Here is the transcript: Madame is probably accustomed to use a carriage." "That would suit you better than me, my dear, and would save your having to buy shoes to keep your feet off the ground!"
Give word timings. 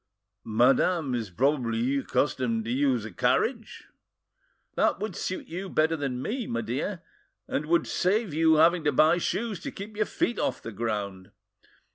Madame 0.45 1.13
is 1.13 1.29
probably 1.29 1.95
accustomed 1.99 2.65
to 2.65 2.71
use 2.71 3.05
a 3.05 3.11
carriage." 3.11 3.83
"That 4.73 4.99
would 4.99 5.15
suit 5.15 5.45
you 5.45 5.69
better 5.69 5.95
than 5.95 6.23
me, 6.23 6.47
my 6.47 6.61
dear, 6.61 7.03
and 7.47 7.67
would 7.67 7.85
save 7.85 8.33
your 8.33 8.57
having 8.57 8.83
to 8.85 8.91
buy 8.91 9.19
shoes 9.19 9.59
to 9.59 9.69
keep 9.71 9.95
your 9.95 10.07
feet 10.07 10.39
off 10.39 10.59
the 10.59 10.71
ground!" 10.71 11.29